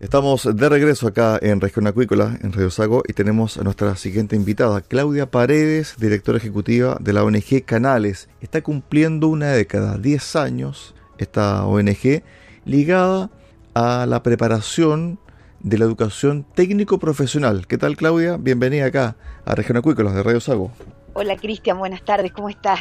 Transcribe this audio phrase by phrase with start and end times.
[0.00, 4.36] Estamos de regreso acá en Región Acuícola, en Radio Sago, y tenemos a nuestra siguiente
[4.36, 8.28] invitada, Claudia Paredes, directora ejecutiva de la ONG Canales.
[8.40, 12.22] Está cumpliendo una década, 10 años, esta ONG,
[12.64, 13.30] ligada
[13.74, 15.18] a la preparación
[15.58, 17.66] de la educación técnico-profesional.
[17.66, 18.36] ¿Qué tal, Claudia?
[18.36, 20.70] Bienvenida acá a Región Acuícola de Radio Sago.
[21.14, 22.78] Hola, Cristian, buenas tardes, ¿cómo estás?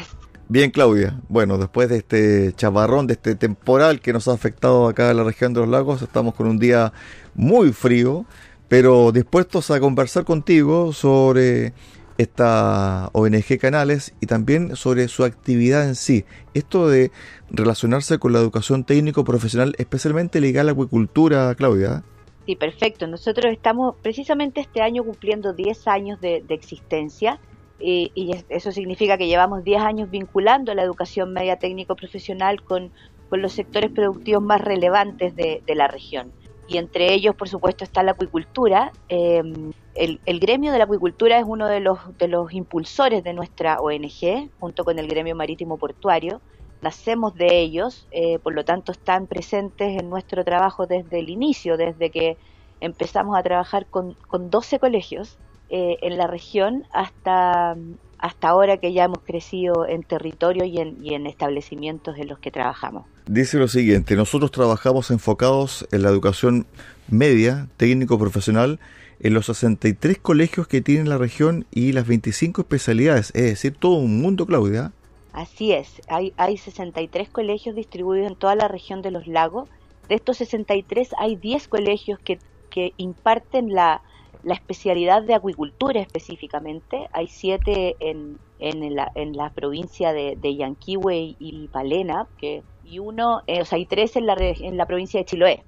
[0.49, 1.19] Bien, Claudia.
[1.27, 5.25] Bueno, después de este chavarrón, de este temporal que nos ha afectado acá en la
[5.25, 6.93] región de los lagos, estamos con un día
[7.35, 8.25] muy frío,
[8.69, 11.73] pero dispuestos a conversar contigo sobre
[12.17, 16.23] esta ONG Canales y también sobre su actividad en sí.
[16.53, 17.11] Esto de
[17.49, 22.03] relacionarse con la educación técnico profesional, especialmente ligada a la acuicultura, Claudia.
[22.45, 23.05] Sí, perfecto.
[23.05, 27.37] Nosotros estamos precisamente este año cumpliendo 10 años de existencia
[27.79, 32.91] y, eso significa que llevamos 10 años vinculando la educación media técnico profesional con,
[33.29, 36.31] los sectores productivos más relevantes de, la región.
[36.69, 38.93] Y entre ellos, por supuesto, está la acuicultura.
[39.09, 43.79] Em, el, gremio de la acuicultura es uno de los, de los impulsores de nuestra
[43.79, 46.41] ONG, junto con el gremio marítimo portuario.
[46.81, 51.75] Nacemos de ellos, eh, por lo tanto están presentes en nuestro trabajo desde el inicio,
[51.75, 52.37] desde que
[52.79, 55.37] empezamos a trabajar con, con 12 colegios
[55.69, 57.75] eh, en la región hasta,
[58.19, 62.39] hasta ahora que ya hemos crecido en territorio y en, y en establecimientos en los
[62.39, 63.05] que trabajamos.
[63.25, 66.65] Dice lo siguiente, nosotros trabajamos enfocados en la educación
[67.09, 68.79] media, técnico-profesional,
[69.19, 73.95] en los 63 colegios que tiene la región y las 25 especialidades, es decir, todo
[73.95, 74.93] un mundo, Claudia.
[75.33, 79.69] Así es, hay, hay 63 colegios distribuidos en toda la región de los lagos.
[80.07, 82.39] De estos 63 hay 10 colegios que,
[82.69, 84.01] que imparten la,
[84.47, 87.09] la especialidad de acuicultura específicamente.
[87.11, 92.99] Hay siete en, en, la, en la provincia de, de Yanquihue y Palena, que, y
[92.99, 95.63] uno, eh, o sea, hay tres en la, en la provincia de Chiloé.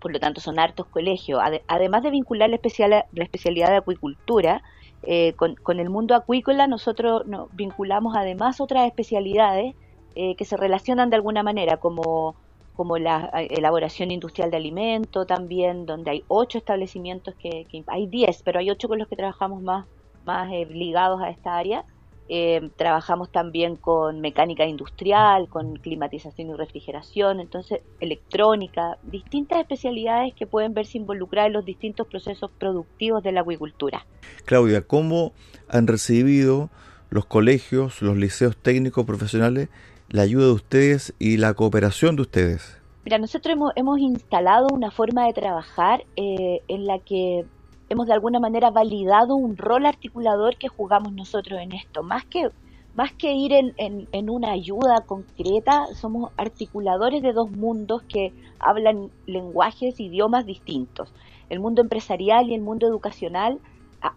[0.00, 1.38] Por lo tanto, son hartos colegios.
[1.66, 4.62] además de vincular la, especial, la especialidad de acuicultura,
[5.02, 9.74] eh, con, con, el mundo acuícola nosotros nos vinculamos además otras especialidades
[10.14, 12.36] eh, que se relacionan de alguna manera, como
[12.74, 18.58] como la elaboración industrial de alimento también, donde hay ocho establecimientos que, hay diez, pero
[18.58, 19.86] hay ocho con los que trabajamos más,
[20.24, 21.84] más eh, ligados a esta área.
[22.26, 30.46] Eh, trabajamos también con mecánica industrial, con climatización y refrigeración, entonces electrónica, distintas especialidades que
[30.46, 34.06] pueden verse involucradas en los distintos procesos productivos de la acuicultura.
[34.46, 35.32] Claudia, ¿cómo
[35.68, 36.70] han recibido
[37.10, 39.68] los colegios, los liceos técnicos profesionales
[40.08, 42.78] la ayuda de ustedes y la cooperación de ustedes?
[43.04, 47.44] Mira, nosotros hemos, instalado una forma de trabajar eh, en la que
[47.90, 52.02] hemos de alguna manera validado un rol articulador que jugamos nosotros en esto.
[52.02, 52.48] Más que,
[52.94, 59.10] más que ir en, en, una ayuda concreta, somos articuladores de dos mundos que hablan
[59.26, 61.12] lenguajes, idiomas distintos.
[61.50, 63.60] El mundo empresarial y el mundo educacional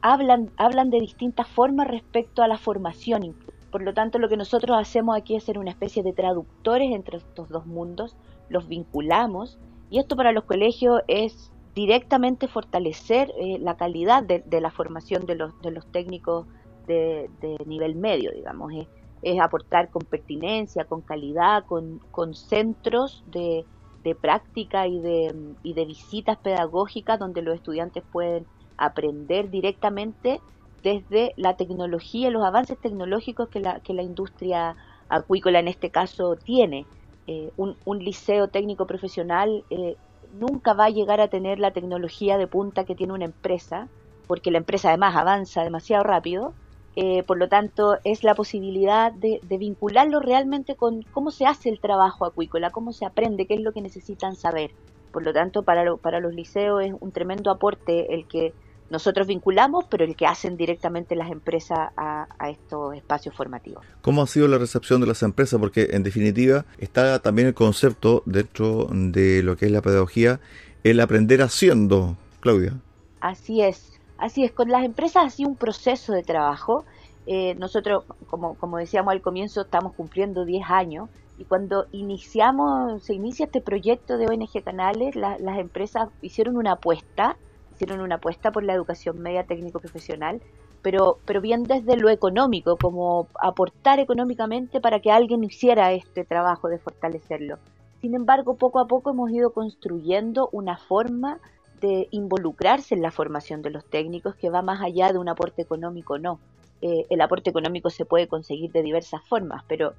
[0.01, 3.23] hablan, hablan de distintas formas respecto a la formación
[3.71, 7.17] por lo tanto, lo que nosotros hacemos aquí es ser una especie de traductores entre
[7.17, 8.15] estos dos mundos,
[8.49, 9.57] los vinculamos
[9.89, 15.35] y esto para los colegios es directamente fortalecer eh, la calidad de, la formación de
[15.35, 16.47] los, de los técnicos
[16.87, 17.29] de,
[17.65, 18.73] nivel medio, digamos.
[19.21, 23.65] Es, aportar con pertinencia, con calidad, con, con centros de,
[24.03, 28.45] de práctica y de, y de visitas pedagógicas donde los estudiantes pueden
[28.77, 30.39] aprender directamente
[30.83, 34.75] desde la tecnología, los avances tecnológicos que la, que la industria
[35.09, 36.85] acuícola en este caso tiene.
[37.27, 39.97] Eh, un, liceo técnico profesional eh,
[40.39, 43.89] nunca va a llegar a tener la tecnología de punta que tiene una empresa,
[44.27, 46.53] porque la empresa además avanza demasiado rápido,
[46.95, 51.79] eh, por lo tanto es la posibilidad de, vincularlo realmente con cómo se hace el
[51.79, 54.71] trabajo acuícola, cómo se aprende, qué es lo que necesitan saber.
[55.11, 58.53] Por lo tanto, para, para los liceos es un tremendo aporte el que
[58.89, 63.83] nosotros vinculamos, pero el que hacen directamente las empresas a, estos espacios formativos.
[64.01, 65.59] ¿Cómo ha sido la recepción de las empresas?
[65.59, 70.39] Porque en definitiva está también el concepto dentro de lo que es la pedagogía,
[70.83, 72.73] el aprender haciendo, Claudia.
[73.19, 74.51] Así es, así es.
[74.51, 76.85] Con las empresas ha sido un proceso de trabajo.
[77.25, 83.13] Eh, nosotros, como, como decíamos al comienzo, estamos cumpliendo 10 años y cuando iniciamos, se
[83.13, 87.37] inicia este proyecto de ONG Canales, las empresas hicieron una apuesta
[87.77, 90.41] hicieron una apuesta por la educación media técnico profesional,
[90.81, 96.69] pero, pero bien desde lo económico, como aportar económicamente para que alguien hiciera este trabajo
[96.69, 97.59] de fortalecerlo.
[98.01, 101.39] Sin embargo, poco a poco hemos ido construyendo una forma
[101.81, 105.61] de involucrarse en la formación de los técnicos que va más allá de un aporte
[105.61, 106.39] económico, no.
[106.81, 109.93] Eh, el aporte económico se puede conseguir de diversas formas, pero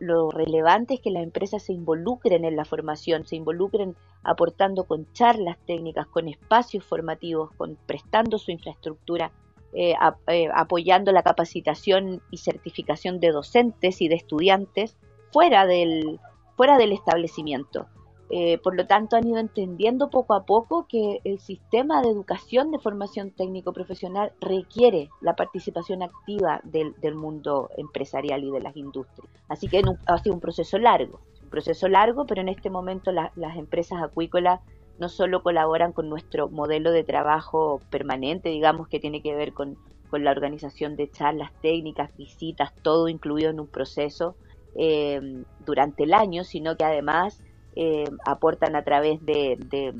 [0.00, 5.06] lo, relevante es que las empresas se involucren en la formación, se involucren aportando con
[5.12, 9.30] charlas técnicas, con espacios formativos, con prestando su infraestructura,
[9.72, 9.94] eh,
[10.28, 14.96] eh, apoyando la capacitación y certificación de docentes y de estudiantes
[15.32, 16.20] fuera del,
[16.56, 17.86] fuera del establecimiento.
[18.36, 22.72] Eh, por lo tanto, han ido entendiendo poco a poco que el sistema de educación
[22.72, 29.32] de formación técnico-profesional requiere la participación activa del, mundo empresarial y de las industrias.
[29.48, 33.56] Así que ha sido un proceso largo, un proceso largo, pero en este momento las
[33.56, 34.58] empresas acuícolas
[34.98, 39.78] no solo colaboran con nuestro modelo de trabajo permanente, digamos, que tiene que ver con,
[40.10, 44.36] la organización de charlas técnicas, visitas, todo incluido en un proceso
[44.76, 47.42] eh, durante el año, sino que además
[47.76, 49.94] eh, aportan a través de,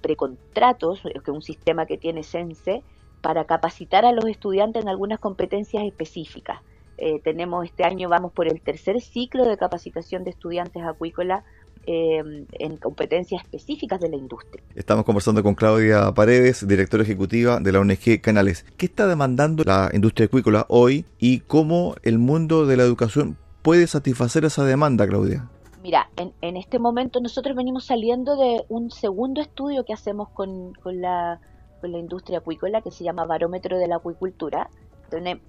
[0.00, 2.82] precontratos, que un sistema que tiene Sense,
[3.20, 6.60] para capacitar a los estudiantes en algunas competencias específicas.
[6.96, 11.44] Eh, tenemos este año, vamos por el tercer ciclo de capacitación de estudiantes acuícolas
[11.86, 14.62] eh, en competencias específicas de la industria.
[14.74, 18.66] Estamos conversando con Claudia Paredes, directora ejecutiva de la ONG Canales.
[18.76, 23.86] ¿Qué está demandando la industria acuícola hoy y cómo el mundo de la educación puede
[23.86, 25.48] satisfacer esa demanda, Claudia?
[25.82, 31.40] Mira, en, este momento nosotros venimos saliendo de un segundo estudio que hacemos con, la,
[31.82, 34.68] industria acuícola que se llama Barómetro de la Acuicultura.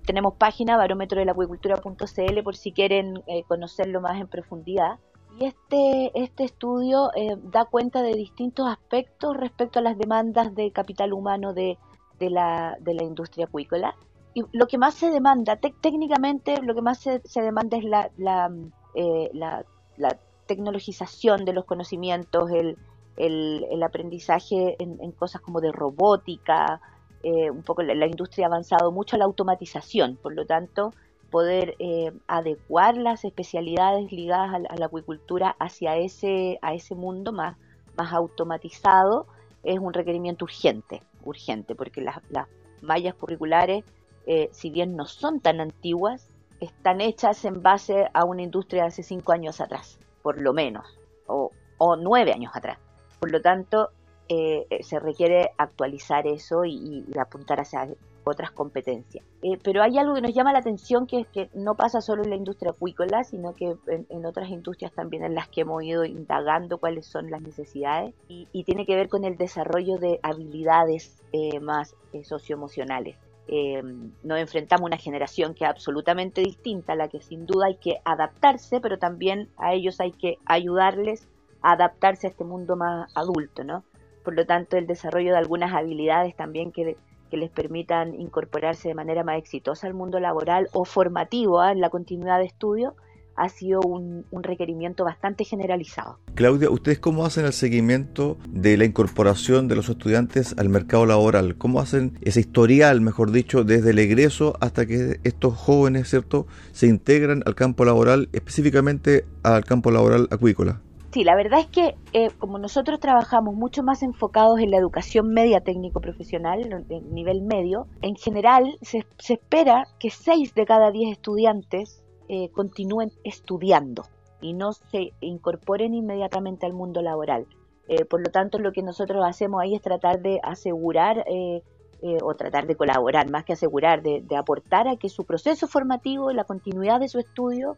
[0.06, 5.00] tenemos página barómetrodelacuicultura.cl por si quieren eh, conocerlo más en profundidad.
[5.38, 10.72] Y este, este estudio eh, da cuenta de distintos aspectos respecto a las demandas de
[10.72, 11.78] capital humano de,
[12.20, 13.96] la, industria acuícola.
[14.34, 18.50] Y lo que más se demanda, técnicamente, lo que más se, demanda es la, la,
[18.96, 19.66] eh, la
[20.02, 20.18] la
[20.48, 22.78] tecnologización de los conocimientos, el,
[23.18, 26.82] el, aprendizaje en, cosas como de robótica,
[27.24, 30.92] eh, un poco la, industria ha avanzado mucho a la automatización, por lo tanto,
[31.30, 37.58] poder eh, adecuar las especialidades ligadas a, la acuicultura hacia ese, a ese mundo más,
[37.96, 39.28] más automatizado
[39.64, 42.48] es un requerimiento urgente, urgente, porque las, las
[42.82, 43.86] mallas curriculares,
[44.26, 46.28] eh, si bien no son tan antiguas,
[46.62, 50.86] están hechas en base a una industria de hace cinco años atrás, por lo menos,
[51.26, 51.52] o,
[51.98, 52.78] nueve años atrás.
[53.20, 53.90] Por lo tanto,
[54.30, 57.90] eh, eh, se requiere actualizar eso y, apuntar hacia
[58.24, 59.26] otras competencias.
[59.42, 62.24] Eh, pero hay algo que nos llama la atención que es que no pasa solo
[62.24, 66.06] en la industria acuícola, sino que en, otras industrias también en las que hemos ido
[66.06, 71.20] indagando cuáles son las necesidades y, tiene que ver con el desarrollo de habilidades
[71.62, 73.82] más socioemocionales eh,
[74.24, 77.76] nos enfrentamos a una generación que es absolutamente distinta, a la que sin duda hay
[77.76, 81.28] que adaptarse, pero también a ellos hay que ayudarles
[81.62, 83.84] a adaptarse a este mundo más adulto, ¿no?
[84.24, 86.98] Por lo tanto, el desarrollo de algunas habilidades también que,
[87.32, 91.72] les permitan incorporarse de manera más exitosa al mundo laboral o formativo ¿ah?
[91.72, 92.94] en la continuidad de estudio,
[93.36, 96.18] ha sido un, requerimiento bastante generalizado.
[96.34, 101.58] Claudia, ¿ustedes cómo hacen el seguimiento de la incorporación de los estudiantes al mercado laboral?
[101.58, 106.88] ¿Cómo hacen ese historial, mejor dicho, desde el egreso hasta que estos jóvenes, ¿cierto?, se
[106.88, 110.82] integran al campo laboral, específicamente al campo laboral acuícola.
[111.12, 115.34] Sí, la verdad es que eh, como nosotros trabajamos mucho más enfocados en la educación
[115.34, 121.12] media técnico-profesional, en nivel medio, en general se, se espera que 6 de cada 10
[121.12, 122.01] estudiantes
[122.34, 124.06] eh, continúen estudiando
[124.40, 127.46] y no se incorporen inmediatamente al mundo laboral.
[127.90, 131.62] Eh, por lo tanto, lo que nosotros hacemos ahí es tratar de asegurar eh,
[132.02, 136.32] eh, o tratar de colaborar, más que asegurar, de, aportar a que su proceso formativo
[136.32, 137.76] la continuidad de su estudio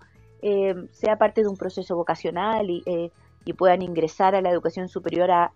[0.92, 2.84] sea parte de un proceso vocacional y,
[3.46, 5.54] y, puedan ingresar a la educación superior a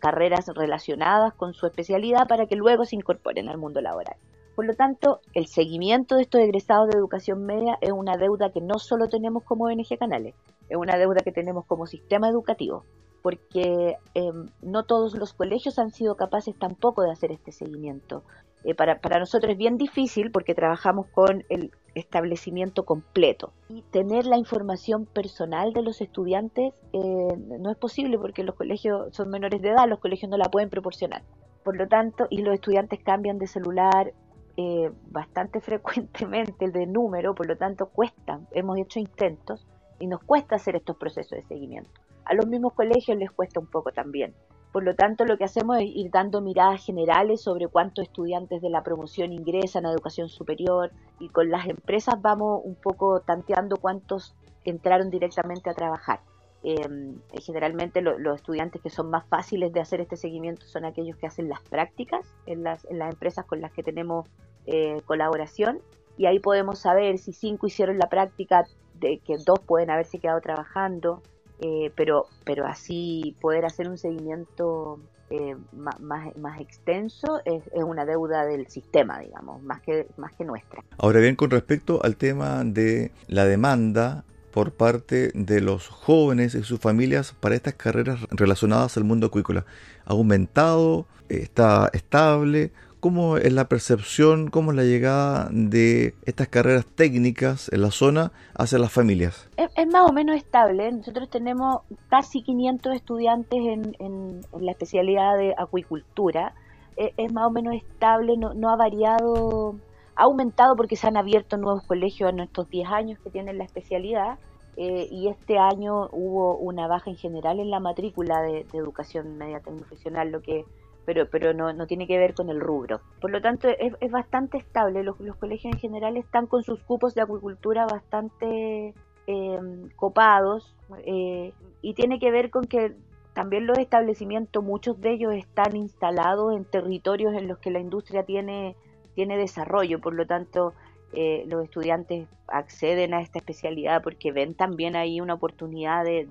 [0.00, 4.16] carreras relacionadas con su especialidad para que luego se incorporen al mundo laboral.
[4.54, 8.60] Por lo tanto, el seguimiento de estos egresados de educación media es una deuda que
[8.60, 10.34] no solo tenemos como ONG Canales,
[10.68, 12.84] es una deuda que tenemos como sistema educativo
[13.24, 18.22] porque em, no todos los colegios han sido capaces tampoco de hacer este seguimiento.
[18.64, 24.26] Eh, para, para, nosotros es bien difícil porque trabajamos con el establecimiento completo y tener
[24.26, 29.62] la información personal de los estudiantes eh, no es posible porque los colegios son menores
[29.62, 31.22] de edad, los colegios no la pueden proporcionar.
[31.62, 34.12] Por lo tanto, y los estudiantes cambian de celular
[34.56, 39.66] eh, bastante frecuentemente, el de número, por lo tanto cuesta, hemos hecho intentos
[39.98, 43.66] y nos cuesta hacer estos procesos de seguimiento a los mismos colegios les cuesta un
[43.66, 44.34] poco también.
[44.72, 48.70] Por lo tanto, lo que hacemos es ir dando miradas generales sobre cuántos estudiantes de
[48.70, 54.34] la promoción ingresan a educación superior y con las empresas vamos un poco tanteando cuántos
[54.64, 56.20] entraron directamente a trabajar.
[56.66, 61.26] Em, generalmente los estudiantes que son más fáciles de hacer este seguimiento son aquellos que
[61.26, 64.26] hacen las prácticas en las, en las empresas con las que tenemos
[64.64, 65.82] eh, colaboración
[66.16, 70.40] y ahí podemos saber si cinco hicieron la práctica, de que dos pueden haberse quedado
[70.40, 71.22] trabajando,
[71.60, 78.46] eh, pero, pero así poder hacer un seguimiento eh, más, más, extenso es, una deuda
[78.46, 80.82] del sistema, digamos, más que, más que nuestra.
[80.96, 84.24] Ahora bien, con respecto al tema de la demanda
[84.54, 89.64] por parte de los jóvenes y sus familias para estas carreras relacionadas al mundo acuícola,
[90.06, 91.06] ¿ha aumentado?
[91.28, 92.70] ¿Está estable?
[93.00, 98.30] ¿Cómo es la percepción, cómo es la llegada de estas carreras técnicas en la zona
[98.54, 99.50] hacia las familias?
[99.56, 100.92] Es, más o menos estable.
[100.92, 106.54] Nosotros tenemos casi 500 estudiantes en, la especialidad de acuicultura.
[106.96, 109.74] Es, es, más o menos estable, no, ha variado,
[110.16, 113.64] ha aumentado porque se han abierto nuevos colegios en estos 10 años que tienen la
[113.64, 114.38] especialidad.
[114.76, 119.38] Eh, y este año hubo una baja en general en la matrícula de, de educación
[119.38, 120.64] media profesional, lo que
[121.04, 123.00] pero, pero no, no tiene que ver con el rubro.
[123.20, 125.02] Por lo tanto, es, es bastante estable.
[125.02, 128.94] Los, los, colegios en general están con sus cupos de acuicultura bastante
[129.26, 131.52] em, copados eh,
[131.82, 132.94] y tiene que ver con que
[133.34, 138.24] también los establecimientos, muchos de ellos están instalados en territorios en los que la industria
[138.24, 138.76] tiene,
[139.14, 140.00] tiene desarrollo.
[140.00, 140.74] Por lo tanto,
[141.12, 146.26] eh, los estudiantes acceden a esta especialidad porque ven también ahí una oportunidad de,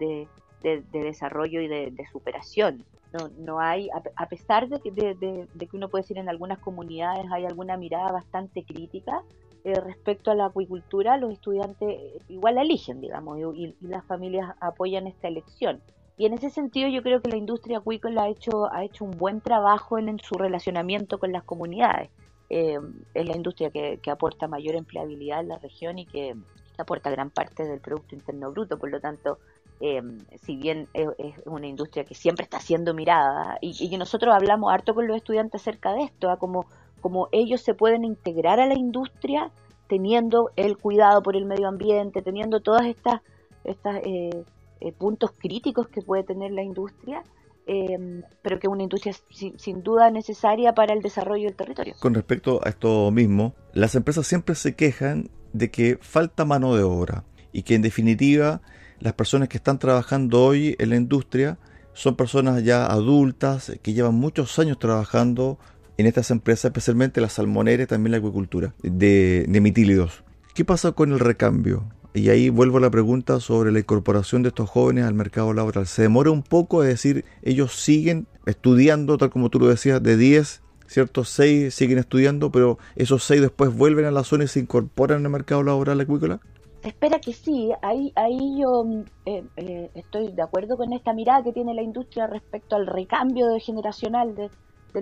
[0.62, 2.86] de, desarrollo y de, superación.
[3.14, 7.32] No, no hay, a, pesar de que, de, que uno puede decir en algunas comunidades
[7.32, 9.22] hay alguna mirada bastante crítica
[9.64, 11.96] eh, respecto a la acuicultura, los estudiantes
[12.28, 15.82] igual la eligen, digamos, y, las familias apoyan esta elección.
[16.18, 19.12] Y en ese sentido yo creo que la industria acuícola ha hecho, ha hecho un
[19.12, 22.10] buen trabajo en, su relacionamiento con las comunidades.
[22.56, 22.80] Eh,
[23.14, 26.36] es la industria que, aporta mayor empleabilidad en la región y que,
[26.76, 29.40] que aporta gran parte del Producto Interno Bruto, por lo tanto
[29.86, 31.10] Em, si bien es,
[31.46, 35.60] una industria que siempre está siendo mirada y, que nosotros hablamos harto con los estudiantes
[35.60, 36.38] acerca de esto, ¿ah?
[36.38, 36.68] como,
[37.02, 39.52] como ellos se pueden integrar a la industria
[39.90, 43.22] teniendo el cuidado por el medio ambiente, teniendo todas estas,
[43.66, 44.46] estas eh,
[44.80, 47.22] eh, puntos críticos que puede tener la industria,
[47.66, 51.96] em, pero que una industria sin, sin, duda necesaria para el desarrollo del territorio.
[52.00, 56.84] Con respecto a esto mismo, las empresas siempre se quejan de que falta mano de
[56.84, 58.62] obra y que en definitiva
[59.00, 61.58] las personas que están trabajando hoy en la industria
[61.94, 65.60] son personas ya adultas que llevan muchos años trabajando
[65.98, 70.24] en estas empresas, especialmente la salmonera y también la acuicultura de, de mitílidos.
[70.56, 71.86] ¿Qué pasa con el recambio?
[72.14, 75.88] Y ahí vuelvo a la pregunta sobre la incorporación de estos jóvenes al mercado laboral.
[75.88, 76.84] ¿Se demora un poco?
[76.84, 81.24] Es decir, ellos siguen estudiando, tal como tú lo decías, de 10, ¿cierto?
[81.24, 85.32] 6 siguen estudiando, pero esos 6 después vuelven a la zona y se incorporan al
[85.32, 86.40] mercado laboral acuícola
[86.84, 88.86] espera que sí, ahí, ahí yo
[89.26, 93.48] eh, eh, estoy de acuerdo con esta mirada que tiene la industria respecto al recambio
[93.60, 94.50] generacional de,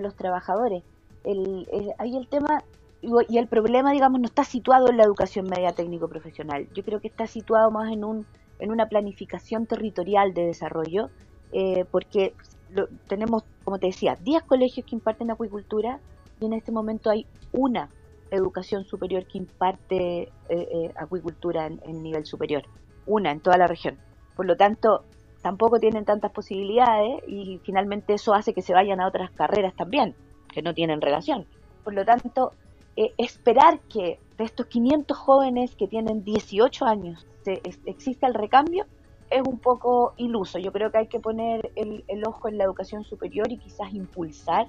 [0.00, 0.82] los trabajadores.
[1.24, 1.66] El,
[1.98, 2.64] ahí el tema
[3.02, 6.68] y el problema, digamos, no está situado en la educación media técnico-profesional.
[6.72, 8.26] Yo creo que está situado más en, un,
[8.60, 11.10] en una planificación territorial de desarrollo,
[11.52, 12.34] eh, porque
[13.08, 15.98] tenemos, como te decía, 10 colegios que imparten acuicultura
[16.40, 17.88] y en este momento hay una
[18.30, 22.62] educación superior que imparte eh, eh, acuicultura en, nivel superior,
[23.04, 23.98] una en toda la región.
[24.36, 25.04] Por lo tanto,
[25.42, 30.14] tampoco tienen tantas posibilidades y finalmente eso hace que se vayan a otras carreras también,
[30.52, 31.46] que no tienen relación.
[31.84, 32.52] Por lo tanto,
[32.96, 38.86] eh, esperar que de estos 500 jóvenes que tienen 18 años se, exista el recambio
[39.30, 40.58] es un poco iluso.
[40.58, 43.92] Yo creo que hay que poner el, el ojo en la educación superior y quizás
[43.94, 44.68] impulsar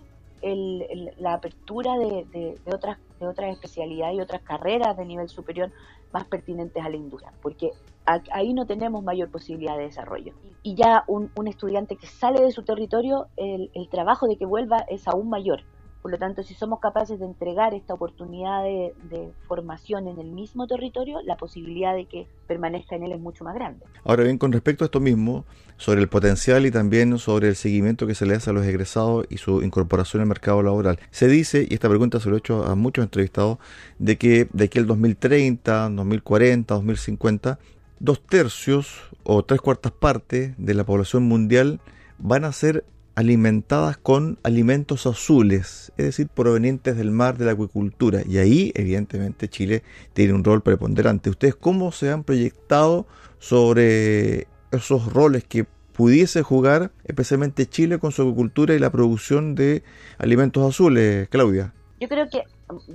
[1.18, 5.72] la apertura de, otras, de otras especialidades y otras carreras de nivel superior
[6.12, 7.72] más pertinentes a la industria, porque
[8.06, 10.34] ahí no tenemos mayor posibilidad de desarrollo.
[10.62, 14.80] Y ya un, estudiante que sale de su territorio, el, el trabajo de que vuelva
[14.90, 15.64] es aún mayor.
[16.04, 20.68] Por lo tanto, si somos capaces de entregar esta oportunidad de, formación en el mismo
[20.68, 23.86] territorio, la posibilidad de que permanezca en él es mucho más grande.
[24.04, 25.46] Ahora bien, con respecto a esto mismo,
[25.78, 29.26] sobre el potencial y también sobre el seguimiento que se le hace a los egresados
[29.30, 32.66] y su incorporación al mercado laboral, se dice, y esta pregunta se lo he hecho
[32.66, 33.60] a muchos entrevistados,
[33.98, 37.60] de que de aquí al 2030, 2040, 2050,
[38.00, 41.80] dos tercios o tres cuartas partes de la población mundial
[42.18, 42.84] van a ser
[43.16, 48.22] alimentadas con alimentos azules, es decir, provenientes del mar, de la acuicultura.
[48.28, 51.30] Y ahí, evidentemente, Chile tiene un rol preponderante.
[51.30, 53.06] ¿Ustedes cómo se han proyectado
[53.40, 59.84] sobre esos roles que pudiese jugar especialmente Chile con su acuicultura y la producción de
[60.18, 61.74] alimentos azules, Claudia?
[62.00, 62.44] Yo creo que,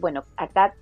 [0.01, 0.75] bueno, acá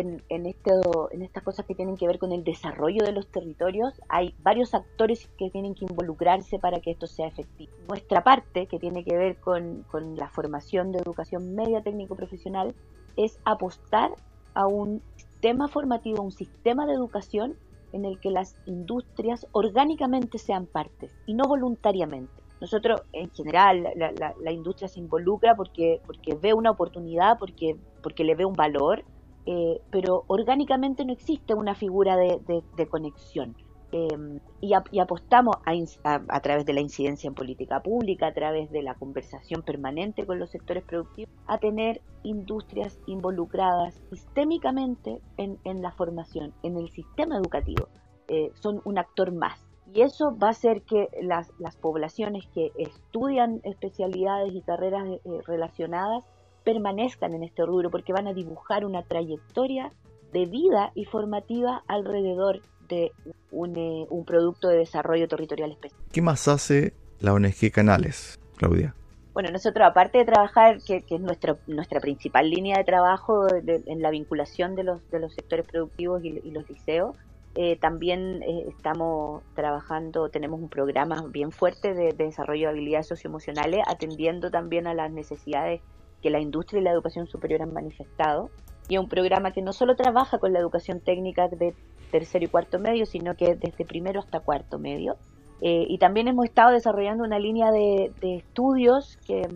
[0.00, 4.00] en, en, en estas cosas que tienen que ver con el desarrollo de los territorios,
[4.08, 7.72] hay varios actores que tienen que involucrarse para que esto sea efectivo.
[7.88, 12.74] Nuestra parte, que tiene que ver con, con la formación de educación media técnico-profesional,
[13.16, 14.12] es apostar
[14.54, 17.56] a un sistema formativo, un sistema de educación
[17.92, 22.32] en el que las industrias orgánicamente sean partes y no voluntariamente.
[22.60, 27.76] Nosotros, en general, la, la, la, industria se involucra porque, porque ve una oportunidad, porque,
[28.02, 29.04] porque le ve un valor
[29.46, 33.56] eh, pero orgánicamente no existe una figura de, conexión.
[33.92, 35.56] Em, y, apostamos
[36.02, 40.38] a, través de la incidencia en política pública, a través de la conversación permanente con
[40.38, 47.88] los sectores productivos, a tener industrias involucradas sistémicamente en, la formación, en el sistema educativo.
[48.28, 49.64] Eh, son un actor más.
[49.92, 56.24] Y eso va a hacer que las, poblaciones que estudian especialidades y carreras eh, relacionadas
[56.64, 59.92] permanezcan en este rubro porque van a dibujar una trayectoria
[60.32, 63.12] de vida y formativa alrededor de
[63.50, 66.00] un, eh, producto de desarrollo territorial especial.
[66.12, 68.94] ¿Qué más hace la ONG Canales, Claudia?
[69.32, 74.10] Bueno, nosotros aparte de trabajar, que, es nuestra, nuestra principal línea de trabajo en la
[74.10, 77.16] vinculación de los, de los sectores productivos y, los liceos,
[77.56, 83.08] eh, también eh, estamos trabajando, tenemos un programa bien fuerte de, de desarrollo de habilidades
[83.08, 85.80] socioemocionales, atendiendo también a las necesidades
[86.24, 88.48] que la industria y la educación superior han manifestado,
[88.88, 91.74] y es un programa que no solo trabaja con la educación técnica de
[92.10, 95.18] tercero y cuarto medio, sino que desde primero hasta cuarto medio.
[95.60, 99.46] Eh, y también hemos estado desarrollando una línea de, estudios que,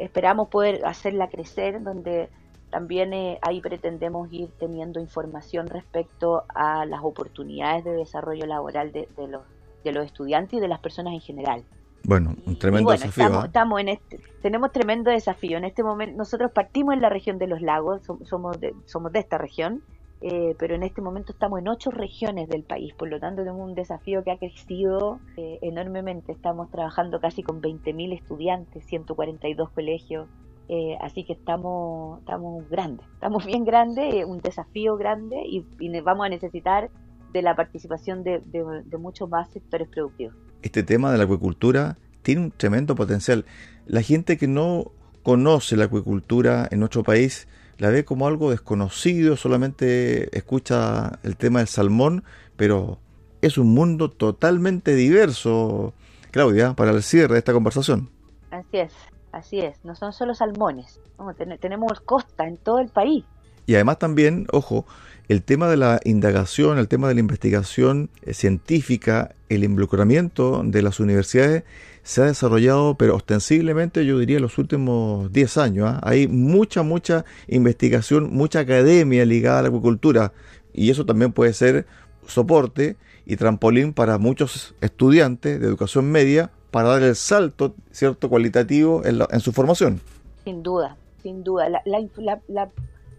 [0.00, 2.30] esperamos poder hacerla crecer, donde
[2.70, 9.08] también eh, ahí pretendemos ir teniendo información respecto a las oportunidades de desarrollo laboral de,
[9.28, 9.42] los,
[9.84, 11.64] de los estudiantes y de las personas en general.
[12.04, 13.24] Bueno, un tremendo desafío.
[13.24, 13.46] Estamos, ¿eh?
[13.46, 15.58] estamos, en este, tenemos tremendo desafío.
[15.58, 19.18] En este momento, nosotros partimos en la región de los lagos, somos de, somos de
[19.18, 19.82] esta región,
[20.20, 23.68] eh, pero en este momento estamos en ocho regiones del país, por lo tanto tenemos
[23.68, 26.32] un desafío que ha crecido eh, enormemente.
[26.32, 30.28] Estamos trabajando casi con 20.000 estudiantes, 142 colegios,
[31.00, 35.64] así que estamos, estamos grandes, estamos bien grandes, un desafío grande y,
[36.00, 36.90] vamos a necesitar
[37.32, 42.42] de la participación de, de muchos más sectores productivos este tema de la acuicultura tiene
[42.42, 43.44] un tremendo potencial.
[43.86, 44.92] La gente que no
[45.22, 51.60] conoce la acuicultura en nuestro país la ve como algo desconocido, solamente escucha el tema
[51.60, 52.24] del salmón,
[52.56, 52.98] pero
[53.40, 55.94] es un mundo totalmente diverso,
[56.32, 58.10] Claudia, para el cierre de esta conversación.
[58.50, 58.92] Así es,
[59.30, 61.00] así es, no son solo salmones,
[61.60, 63.24] tenemos costa en todo el país.
[63.66, 64.86] Y además también, ojo,
[65.28, 70.82] el tema de la indagación, el tema de la investigación eh, científica, el involucramiento de
[70.82, 71.64] las universidades
[72.02, 75.88] se ha desarrollado, pero ostensiblemente yo diría en los últimos 10 años.
[75.90, 76.00] ¿ah?
[76.02, 80.32] Hay mucha, mucha investigación, mucha academia ligada a la agricultura
[80.72, 81.86] y eso también puede ser
[82.26, 89.02] soporte y trampolín para muchos estudiantes de educación media para dar el salto cierto cualitativo
[89.04, 90.00] en, su formación.
[90.44, 91.68] Sin duda, sin duda.
[91.68, 91.82] la,
[92.48, 92.70] la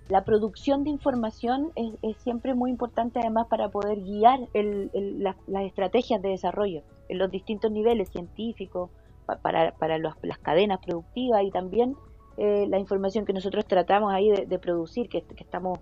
[0.10, 6.30] la producción de información es, siempre muy importante además para poder guiar las estrategias de
[6.30, 8.90] desarrollo en los distintos niveles científicos,
[9.44, 11.96] para, las cadenas productivas y también
[12.38, 15.80] eh, la información que nosotros tratamos ahí de, producir, que, estamos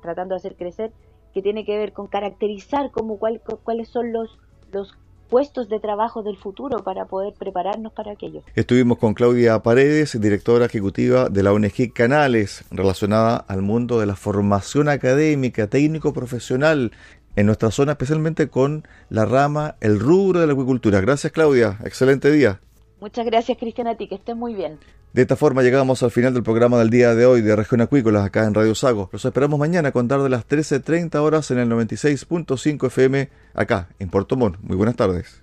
[0.00, 0.92] tratando de hacer crecer,
[1.32, 4.38] que tiene que ver con caracterizar cómo, cuáles son los,
[4.70, 4.96] los
[5.28, 8.42] puestos de trabajo del futuro para poder prepararnos para aquello.
[8.54, 14.16] Estuvimos con Claudia Paredes, directora ejecutiva de la ONG Canales, relacionada al mundo de la
[14.16, 16.92] formación académica, técnico profesional
[17.36, 21.00] en nuestra zona, especialmente con la rama, el rubro de la acuicultura.
[21.00, 22.60] Gracias Claudia, excelente día.
[23.04, 24.78] Muchas gracias, Cristian, a ti, que estés muy bien.
[25.12, 28.24] De esta forma llegamos al final del programa del día de hoy de Región Acuícola
[28.24, 29.10] acá en Radio Sago.
[29.12, 34.08] Los esperamos mañana a contar de las 13.30 horas en el 96.5 FM acá en
[34.08, 34.56] Puerto Montt.
[34.62, 35.42] Muy buenas tardes.